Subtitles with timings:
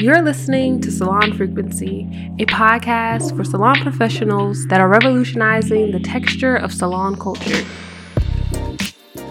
[0.00, 2.08] You're listening to Salon Frequency,
[2.40, 7.64] a podcast for salon professionals that are revolutionizing the texture of salon culture.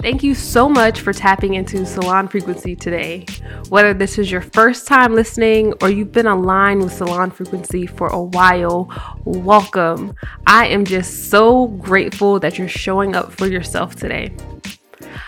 [0.02, 3.26] Thank you so much for tapping into Salon Frequency today.
[3.68, 8.08] Whether this is your first time listening or you've been aligned with Salon Frequency for
[8.08, 8.90] a while,
[9.26, 10.16] welcome.
[10.48, 14.34] I am just so grateful that you're showing up for yourself today.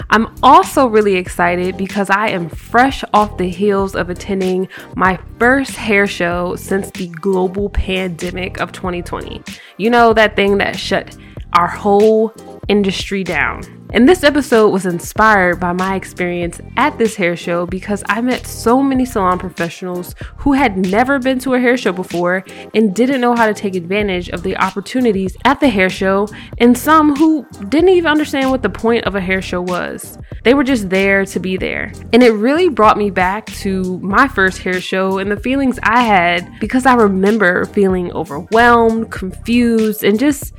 [0.10, 5.72] I'm also really excited because I am fresh off the heels of attending my first
[5.76, 9.42] hair show since the global pandemic of 2020.
[9.78, 11.18] You know, that thing that shut
[11.54, 12.34] our whole
[12.68, 13.83] industry down.
[13.94, 18.48] And this episode was inspired by my experience at this hair show because I met
[18.48, 22.44] so many salon professionals who had never been to a hair show before
[22.74, 26.76] and didn't know how to take advantage of the opportunities at the hair show, and
[26.76, 30.18] some who didn't even understand what the point of a hair show was.
[30.44, 31.94] They were just there to be there.
[32.14, 36.02] And it really brought me back to my first hair show and the feelings I
[36.02, 40.52] had because I remember feeling overwhelmed, confused, and just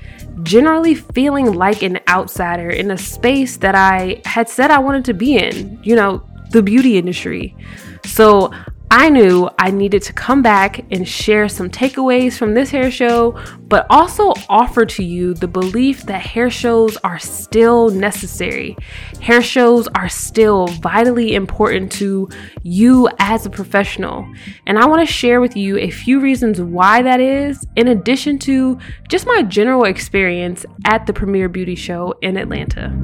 [0.43, 5.15] generally feeling like an outsider in a space that I had said I wanted to
[5.15, 7.57] be in, you know, the beauty industry.
[8.05, 8.53] So
[8.97, 13.37] I knew I needed to come back and share some takeaways from this hair show,
[13.67, 18.77] but also offer to you the belief that hair shows are still necessary.
[19.21, 22.29] Hair shows are still vitally important to
[22.63, 24.33] you as a professional.
[24.65, 28.39] And I want to share with you a few reasons why that is, in addition
[28.41, 28.79] to
[29.09, 32.97] just my general experience at the Premier Beauty Show in Atlanta.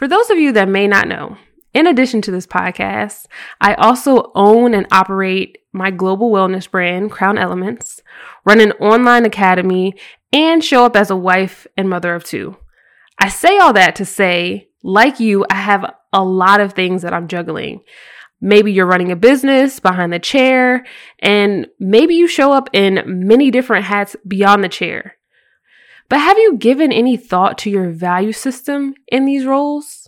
[0.00, 1.36] For those of you that may not know,
[1.74, 3.26] in addition to this podcast,
[3.60, 8.00] I also own and operate my global wellness brand, Crown Elements,
[8.46, 9.94] run an online academy,
[10.32, 12.56] and show up as a wife and mother of two.
[13.18, 17.12] I say all that to say, like you, I have a lot of things that
[17.12, 17.82] I'm juggling.
[18.40, 20.86] Maybe you're running a business behind the chair,
[21.18, 25.18] and maybe you show up in many different hats beyond the chair.
[26.10, 29.99] But have you given any thought to your value system in these roles?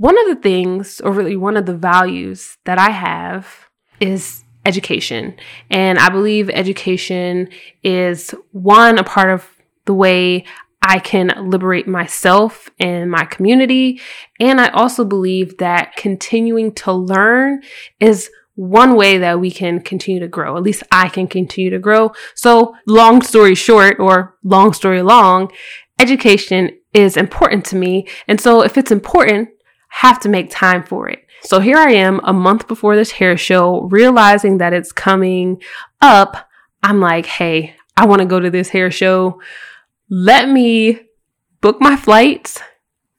[0.00, 3.68] One of the things, or really one of the values that I have
[4.00, 5.36] is education.
[5.68, 7.50] And I believe education
[7.82, 9.46] is one, a part of
[9.84, 10.46] the way
[10.80, 14.00] I can liberate myself and my community.
[14.40, 17.60] And I also believe that continuing to learn
[18.00, 20.56] is one way that we can continue to grow.
[20.56, 22.12] At least I can continue to grow.
[22.34, 25.52] So long story short, or long story long,
[25.98, 28.08] education is important to me.
[28.26, 29.50] And so if it's important,
[29.90, 31.24] have to make time for it.
[31.42, 35.62] So here I am a month before this hair show, realizing that it's coming
[36.00, 36.48] up.
[36.82, 39.40] I'm like, hey, I want to go to this hair show.
[40.08, 41.00] Let me
[41.60, 42.60] book my flights,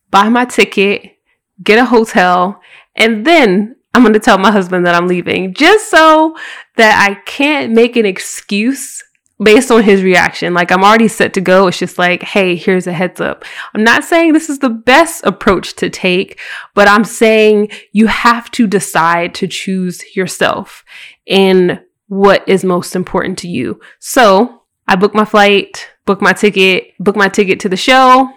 [0.09, 1.17] buy my ticket,
[1.63, 2.59] get a hotel,
[2.95, 6.35] and then I'm going to tell my husband that I'm leaving just so
[6.77, 9.03] that I can't make an excuse
[9.41, 10.53] based on his reaction.
[10.53, 11.67] Like I'm already set to go.
[11.67, 13.43] It's just like, hey, here's a heads up.
[13.73, 16.39] I'm not saying this is the best approach to take,
[16.75, 20.83] but I'm saying you have to decide to choose yourself
[21.27, 23.79] and what is most important to you.
[23.99, 28.29] So I booked my flight, booked my ticket, booked my ticket to the show,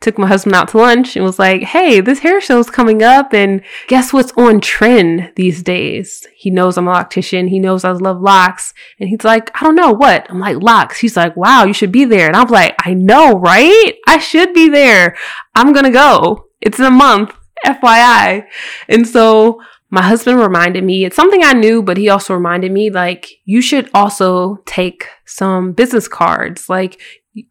[0.00, 3.32] took my husband out to lunch and was like, Hey, this hair show's coming up.
[3.32, 6.26] And guess what's on trend these days?
[6.34, 7.48] He knows I'm a loctician.
[7.48, 8.74] He knows I love locks.
[9.00, 10.26] And he's like, I don't know what.
[10.28, 10.98] I'm like, locks.
[10.98, 12.26] He's like, wow, you should be there.
[12.26, 13.94] And I'm like, I know, right?
[14.06, 15.16] I should be there.
[15.54, 16.46] I'm going to go.
[16.60, 17.34] It's in a month,
[17.64, 18.46] FYI.
[18.88, 22.90] And so my husband reminded me, it's something I knew, but he also reminded me,
[22.90, 26.68] like, you should also take some business cards.
[26.68, 27.00] Like,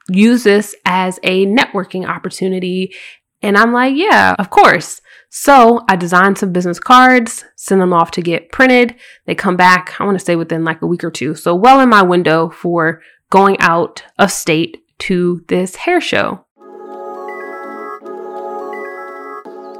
[0.09, 2.93] use this as a networking opportunity.
[3.41, 5.01] And I'm like, yeah, of course.
[5.29, 8.95] So I designed some business cards, send them off to get printed.
[9.25, 11.35] They come back, I want to say within like a week or two.
[11.35, 16.45] So well in my window for going out of state to this hair show.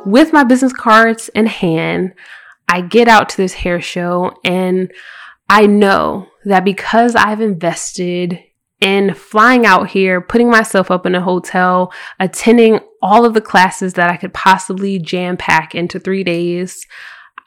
[0.06, 2.14] With my business cards in hand,
[2.68, 4.92] I get out to this hair show and
[5.50, 8.40] I know that because I've invested
[8.82, 13.94] in flying out here, putting myself up in a hotel, attending all of the classes
[13.94, 16.86] that I could possibly jam pack into three days,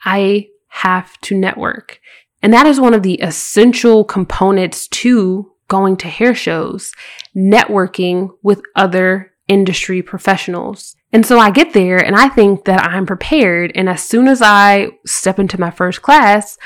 [0.03, 1.99] I have to network.
[2.41, 6.93] And that is one of the essential components to going to hair shows,
[7.35, 10.95] networking with other industry professionals.
[11.11, 13.71] And so I get there and I think that I'm prepared.
[13.75, 16.57] And as soon as I step into my first class,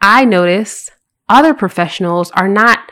[0.00, 0.90] I notice
[1.28, 2.90] other professionals are not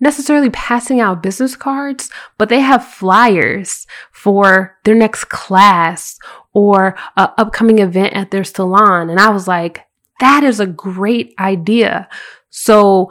[0.00, 6.18] necessarily passing out business cards, but they have flyers for their next class
[6.52, 9.10] or an upcoming event at their salon.
[9.10, 9.84] And I was like,
[10.20, 12.08] that is a great idea.
[12.50, 13.10] So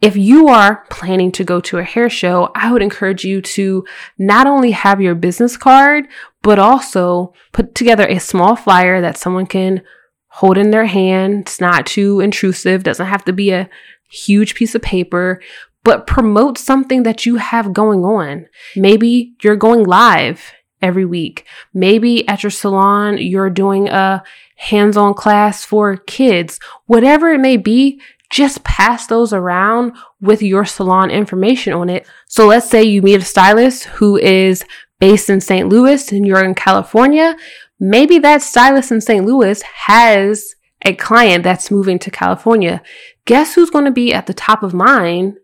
[0.00, 3.84] if you are planning to go to a hair show, I would encourage you to
[4.18, 6.06] not only have your business card,
[6.42, 9.82] but also put together a small flyer that someone can
[10.28, 11.42] hold in their hand.
[11.42, 13.70] It's not too intrusive, doesn't have to be a
[14.10, 15.40] huge piece of paper,
[15.84, 18.46] but promote something that you have going on.
[18.74, 20.52] Maybe you're going live
[20.82, 21.46] every week.
[21.72, 24.22] Maybe at your salon, you're doing a
[24.56, 26.58] hands on class for kids.
[26.86, 28.00] Whatever it may be,
[28.30, 32.06] just pass those around with your salon information on it.
[32.26, 34.64] So let's say you meet a stylist who is
[34.98, 35.68] based in St.
[35.68, 37.36] Louis and you're in California.
[37.78, 39.24] Maybe that stylist in St.
[39.24, 40.54] Louis has
[40.84, 42.82] a client that's moving to California.
[43.24, 45.38] Guess who's going to be at the top of mind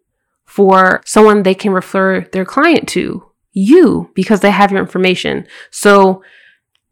[0.50, 3.24] for someone they can refer their client to?
[3.52, 5.46] You, because they have your information.
[5.70, 6.22] So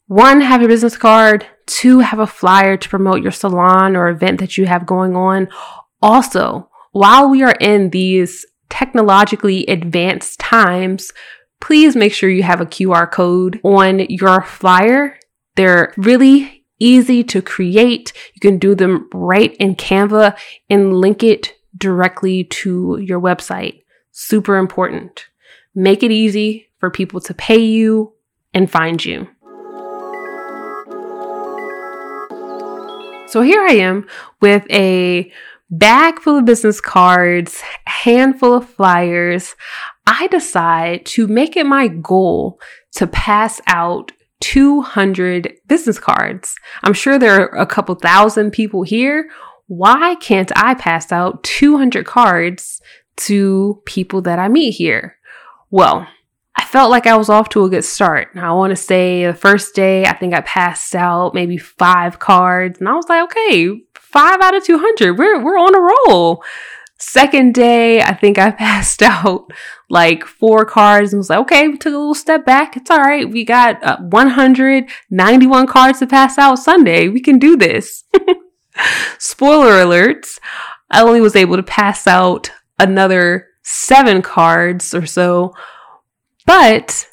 [0.07, 1.45] one, have your business card.
[1.67, 5.49] Two, have a flyer to promote your salon or event that you have going on.
[6.01, 11.11] Also, while we are in these technologically advanced times,
[11.61, 15.19] please make sure you have a QR code on your flyer.
[15.57, 18.13] They're really easy to create.
[18.35, 20.39] You can do them right in Canva
[20.71, 23.83] and link it directly to your website.
[24.13, 25.27] Super important.
[25.75, 28.15] Make it easy for people to pay you
[28.55, 29.29] and find you.
[33.29, 34.07] So here I am
[34.41, 35.31] with a
[35.71, 39.55] bag full of business cards, handful of flyers.
[40.07, 42.59] I decide to make it my goal
[42.93, 46.57] to pass out 200 business cards.
[46.83, 49.29] I'm sure there are a couple thousand people here.
[49.69, 52.81] Why can't I pass out 200 cards
[53.19, 55.17] to people that I meet here?
[55.71, 56.09] Well,
[56.57, 58.29] I felt like I was off to a good start.
[58.35, 62.81] I want to say the first day, I think I passed out maybe five cards,
[62.81, 65.19] and I was like, okay, five out of 200.
[65.19, 66.43] We're, we're on a roll.
[66.99, 69.53] Second day, I think I passed out
[69.91, 72.75] like four cards and was like, okay, we took a little step back.
[72.75, 73.31] It's all right.
[73.31, 77.09] We got uh, 191 cards to pass out Sunday.
[77.09, 78.05] We can do this.
[79.19, 80.39] Spoiler alerts.
[80.91, 85.55] I only was able to pass out another seven cards or so
[86.49, 87.07] but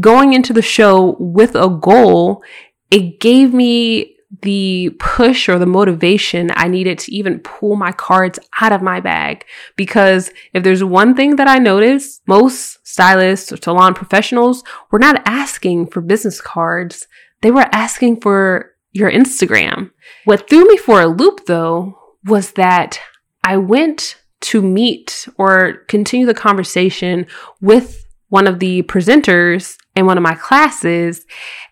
[0.00, 2.42] going into the show with a goal,
[2.90, 8.40] it gave me the push or the motivation I needed to even pull my cards
[8.60, 9.44] out of my bag.
[9.76, 15.22] Because if there's one thing that I noticed, most stylists or salon professionals were not
[15.24, 17.06] asking for business cards.
[17.42, 19.90] They were asking for your Instagram.
[20.24, 22.98] What threw me for a loop though was that
[23.44, 27.26] I went to meet or continue the conversation
[27.60, 31.24] with one of the presenters in one of my classes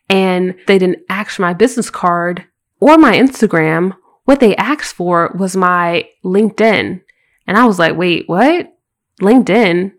[0.08, 2.44] and they didn't ask for my business card
[2.80, 3.96] or my Instagram.
[4.24, 7.00] What they asked for was my LinkedIn.
[7.46, 8.72] And I was like, wait, what?
[9.20, 9.92] LinkedIn?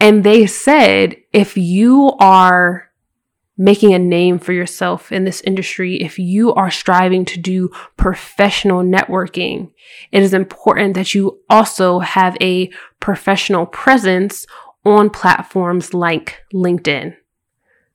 [0.00, 2.90] And they said, if you are
[3.56, 8.82] making a name for yourself in this industry, if you are striving to do professional
[8.82, 9.70] networking,
[10.10, 12.70] it is important that you also have a
[13.00, 14.46] professional presence
[14.84, 17.16] on platforms like LinkedIn.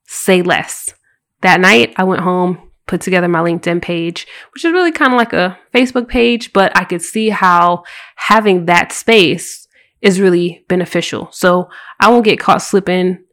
[0.06, 0.94] Say less.
[1.42, 5.18] That night, I went home, put together my LinkedIn page, which is really kind of
[5.18, 7.84] like a Facebook page, but I could see how
[8.16, 9.68] having that space
[10.02, 11.30] is really beneficial.
[11.32, 11.70] So
[12.00, 13.24] I won't get caught slipping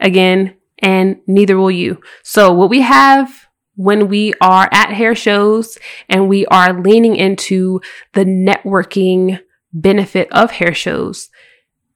[0.00, 2.00] again, and neither will you.
[2.22, 3.46] So, what we have
[3.76, 7.80] when we are at hair shows and we are leaning into
[8.12, 9.40] the networking
[9.72, 11.30] benefit of hair shows,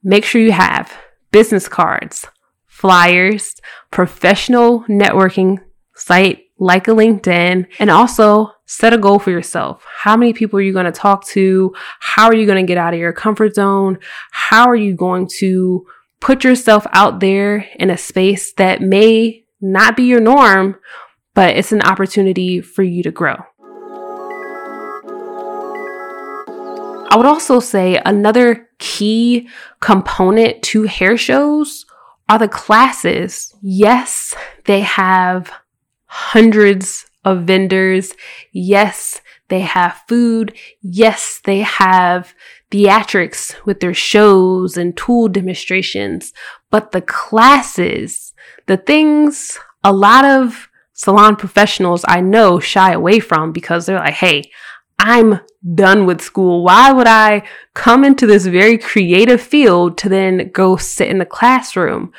[0.02, 0.92] make sure you have
[1.32, 2.26] business cards,
[2.66, 3.56] flyers,
[3.90, 5.58] professional networking
[5.94, 9.84] site like a LinkedIn, and also set a goal for yourself.
[9.98, 11.74] How many people are you going to talk to?
[12.00, 13.98] How are you going to get out of your comfort zone?
[14.30, 15.86] How are you going to
[16.20, 20.78] put yourself out there in a space that may not be your norm,
[21.34, 23.36] but it's an opportunity for you to grow?
[27.08, 29.48] I would also say another key
[29.80, 31.86] component to hair shows
[32.28, 33.54] are the classes.
[33.62, 35.52] Yes, they have
[36.06, 38.12] hundreds of vendors.
[38.52, 40.56] Yes, they have food.
[40.82, 42.34] Yes, they have
[42.70, 46.32] theatrics with their shows and tool demonstrations.
[46.70, 48.32] But the classes,
[48.66, 54.14] the things a lot of salon professionals I know shy away from because they're like,
[54.14, 54.50] hey,
[54.98, 55.40] I'm
[55.74, 56.64] done with school.
[56.64, 61.26] Why would I come into this very creative field to then go sit in the
[61.26, 62.12] classroom?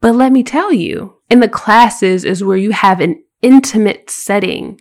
[0.00, 4.80] But let me tell you, in the classes is where you have an intimate setting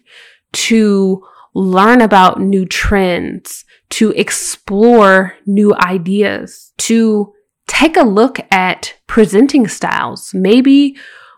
[0.53, 1.23] to
[1.53, 7.33] learn about new trends, to explore new ideas, to
[7.67, 10.33] take a look at presenting styles.
[10.33, 10.97] Maybe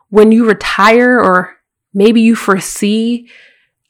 [0.09, 1.55] when you retire or
[1.93, 3.29] maybe you foresee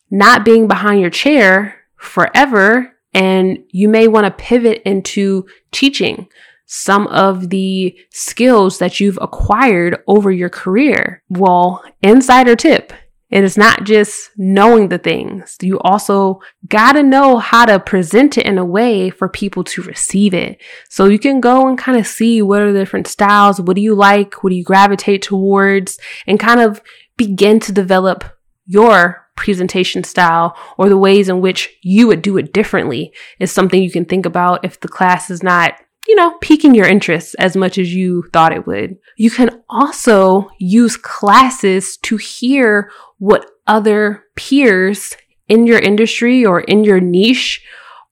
[0.10, 6.28] not being behind your chair forever and you may want to pivot into teaching
[6.66, 11.22] some of the skills that you've acquired over your career.
[11.30, 12.94] Well, insider tip.
[13.34, 15.58] It is not just knowing the things.
[15.60, 19.82] You also got to know how to present it in a way for people to
[19.82, 20.62] receive it.
[20.88, 23.60] So you can go and kind of see what are the different styles.
[23.60, 24.44] What do you like?
[24.44, 25.98] What do you gravitate towards?
[26.28, 26.80] And kind of
[27.18, 28.24] begin to develop
[28.68, 33.82] your presentation style or the ways in which you would do it differently is something
[33.82, 35.74] you can think about if the class is not
[36.08, 38.98] you know, piquing your interest as much as you thought it would.
[39.18, 45.16] You can also use classes to hear what other peers
[45.48, 47.64] in your industry or in your niche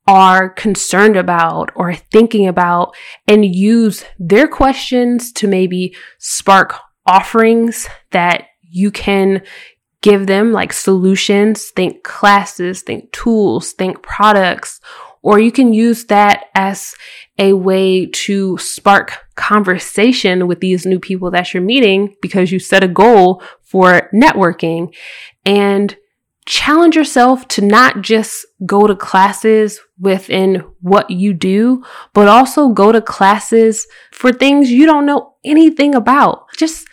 [0.08, 2.96] are concerned about or thinking about
[3.28, 9.42] and use their questions to maybe spark offerings that you can
[10.02, 14.80] give them like solutions, think classes, think tools, think products,
[15.24, 16.96] or you can use that as
[17.38, 22.84] a way to spark conversation with these new people that you're meeting because you set
[22.84, 24.94] a goal for networking
[25.46, 25.96] and
[26.46, 32.92] challenge yourself to not just go to classes within what you do, but also go
[32.92, 36.46] to classes for things you don't know anything about.
[36.58, 36.88] Just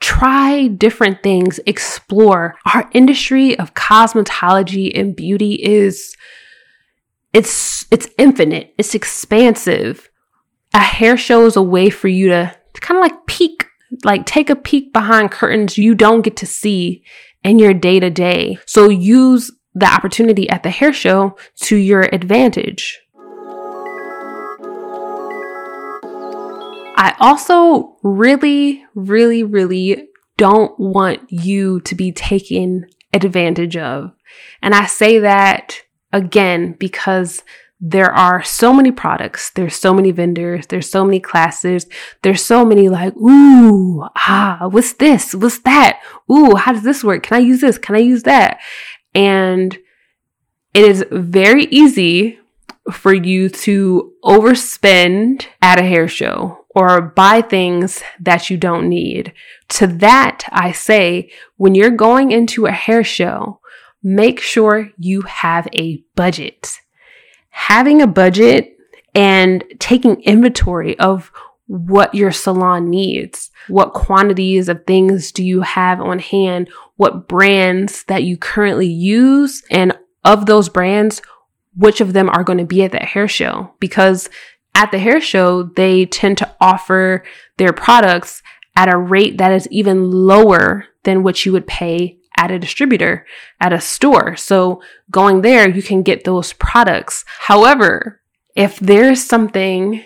[0.00, 2.56] try different things, explore.
[2.74, 6.16] Our industry of cosmetology and beauty is
[7.32, 10.10] it's it's infinite, it's expansive.
[10.74, 13.66] A hair show is a way for you to, kind of like peek,
[14.04, 17.04] like take a peek behind curtains you don't get to see
[17.42, 18.58] in your day to day.
[18.66, 23.00] So use the opportunity at the hair show to your advantage.
[26.94, 34.12] I also really, really, really don't want you to be taken advantage of.
[34.62, 35.82] And I say that
[36.12, 37.42] Again, because
[37.84, 41.86] there are so many products, there's so many vendors, there's so many classes,
[42.22, 45.34] there's so many like, ooh, ah, what's this?
[45.34, 46.00] What's that?
[46.30, 47.24] Ooh, how does this work?
[47.24, 47.78] Can I use this?
[47.78, 48.60] Can I use that?
[49.14, 49.76] And
[50.74, 52.38] it is very easy
[52.90, 59.32] for you to overspend at a hair show or buy things that you don't need.
[59.70, 63.60] To that, I say, when you're going into a hair show,
[64.02, 66.80] make sure you have a budget.
[67.50, 68.76] Having a budget
[69.14, 71.30] and taking inventory of
[71.66, 73.50] what your salon needs.
[73.68, 76.68] What quantities of things do you have on hand?
[76.96, 79.62] What brands that you currently use?
[79.70, 81.22] And of those brands,
[81.74, 83.72] which of them are going to be at that hair show?
[83.80, 84.28] Because
[84.74, 87.24] at the hair show, they tend to offer
[87.58, 88.42] their products
[88.76, 93.26] at a rate that is even lower than what you would pay at a distributor,
[93.60, 94.36] at a store.
[94.36, 97.24] So going there, you can get those products.
[97.38, 98.20] However,
[98.54, 100.04] if there's something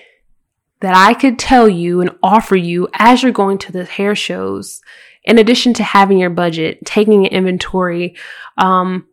[0.80, 4.82] that I could tell you and offer you as you're going to the hair shows,
[5.24, 8.16] in addition to having your budget, taking an inventory,
[8.58, 9.06] um,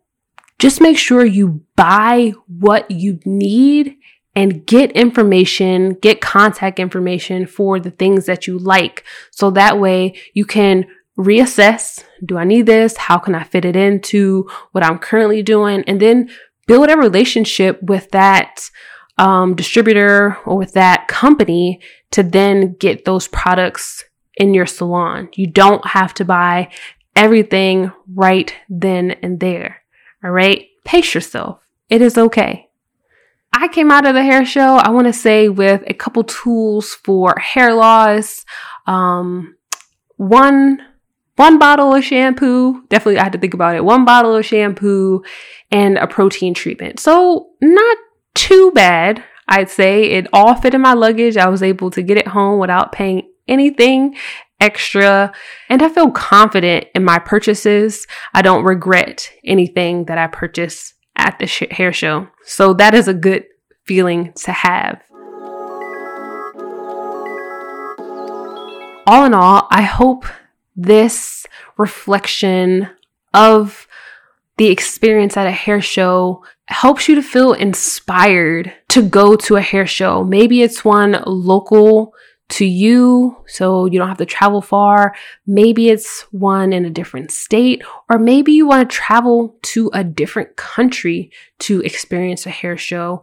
[0.58, 3.96] just make sure you buy what you need
[4.36, 9.04] and get information, get contact information for the things that you like.
[9.30, 10.86] So that way you can
[11.18, 12.96] reassess do I need this?
[12.96, 15.84] How can I fit it into what I'm currently doing?
[15.86, 16.30] And then
[16.66, 18.70] build a relationship with that
[19.18, 21.80] um, distributor or with that company
[22.12, 24.04] to then get those products
[24.36, 25.28] in your salon.
[25.34, 26.70] You don't have to buy
[27.14, 29.82] everything right then and there.
[30.24, 30.68] All right.
[30.84, 31.60] Pace yourself.
[31.88, 32.68] It is okay.
[33.52, 36.94] I came out of the hair show, I want to say, with a couple tools
[36.94, 38.44] for hair loss.
[38.86, 39.56] Um,
[40.16, 40.84] one
[41.36, 42.84] one bottle of shampoo.
[42.88, 43.84] Definitely, I had to think about it.
[43.84, 45.24] One bottle of shampoo
[45.70, 47.00] and a protein treatment.
[47.00, 47.98] So, not
[48.34, 50.12] too bad, I'd say.
[50.12, 51.36] It all fit in my luggage.
[51.36, 54.14] I was able to get it home without paying anything
[54.60, 55.32] extra.
[55.68, 58.06] And I feel confident in my purchases.
[58.32, 62.28] I don't regret anything that I purchased at the sh- hair show.
[62.44, 63.44] So, that is a good
[63.86, 65.02] feeling to have.
[69.06, 70.24] All in all, I hope
[70.76, 72.88] this reflection
[73.32, 73.86] of
[74.56, 79.60] the experience at a hair show helps you to feel inspired to go to a
[79.60, 80.24] hair show.
[80.24, 82.14] Maybe it's one local
[82.50, 85.14] to you, so you don't have to travel far.
[85.46, 90.04] Maybe it's one in a different state, or maybe you want to travel to a
[90.04, 93.22] different country to experience a hair show.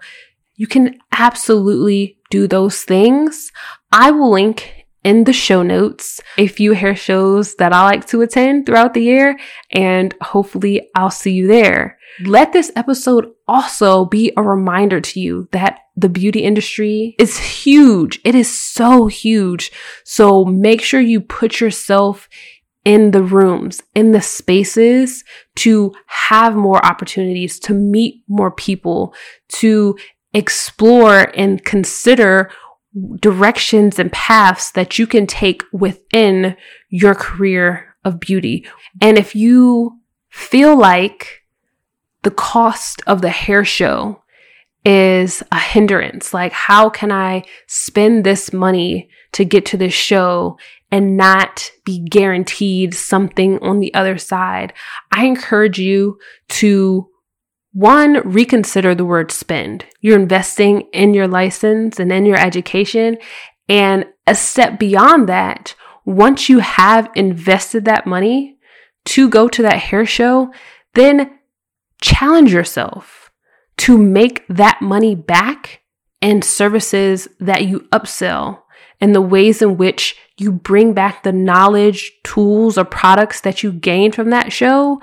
[0.55, 3.51] You can absolutely do those things.
[3.91, 8.22] I will link in the show notes a few hair shows that I like to
[8.22, 9.39] attend throughout the year,
[9.72, 11.98] and hopefully I'll see you there.
[12.24, 18.20] Let this episode also be a reminder to you that the beauty industry is huge.
[18.24, 19.72] It is so huge.
[20.03, 22.27] So make sure you put yourself
[22.84, 25.24] in the rooms, in the spaces
[25.55, 29.13] to have more opportunities, to meet more people,
[29.50, 29.98] to
[30.34, 32.50] explore and consider
[33.19, 36.55] directions and paths that you can take within
[36.89, 38.67] your career of beauty.
[39.00, 41.43] And if you feel like
[42.24, 44.24] the cost of the hair show
[44.83, 50.57] is a hindrance, like how can I spend this money to get to this show
[50.91, 54.74] and not be guaranteed something on the other side?
[55.12, 56.19] I encourage you
[56.50, 57.11] to
[57.74, 59.86] one, reconsider the word spend.
[60.01, 63.18] You're investing in your license and in your education.
[63.70, 65.75] And a step beyond that,
[66.06, 68.58] once you have invested that money
[69.06, 70.51] to go to that hair show,
[70.96, 71.40] then
[72.01, 73.32] challenge yourself
[73.78, 75.82] to make that money back
[76.22, 78.62] and services that you upsell
[79.00, 83.72] and the ways in which you bring back the knowledge, tools, or products that you
[83.72, 85.01] gained from that show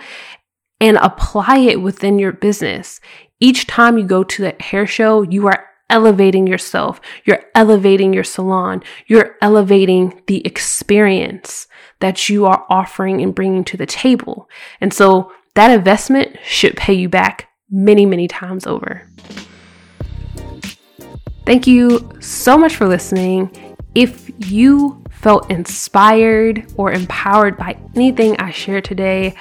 [0.81, 3.01] and apply it within your business.
[3.41, 7.01] Each time you go to the hair show, you are elevating yourself.
[7.25, 8.83] You're elevating your salon.
[9.07, 11.67] You're elevating the experience
[12.01, 14.49] that you are offering and bringing to the table.
[14.81, 19.09] And so that investment should pay you back many, many times over.
[21.45, 23.77] Thank you so much for listening.
[23.95, 29.35] If you felt inspired or empowered by anything I shared today,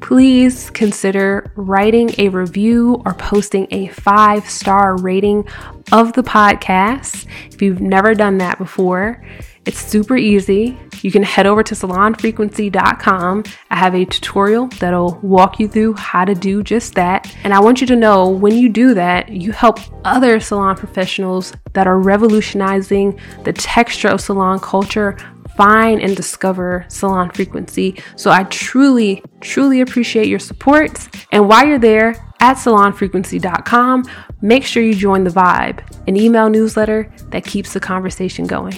[0.00, 5.46] please consider writing a review or posting a five star rating
[5.92, 7.26] of the podcast.
[7.52, 9.22] If you've never done that before,
[9.66, 10.78] it's super easy.
[11.02, 13.44] You can head over to salonfrequency.com.
[13.68, 17.34] I have a tutorial that'll walk you through how to do just that.
[17.42, 21.52] And I want you to know when you do that, you help other salon professionals
[21.72, 25.18] that are revolutionizing the texture of salon culture
[25.56, 28.02] find and discover Salon Frequency.
[28.16, 31.08] So I truly, truly appreciate your support.
[31.32, 34.04] And while you're there, at salonfrequency.com,
[34.42, 38.74] make sure you join the Vibe, an email newsletter that keeps the conversation going.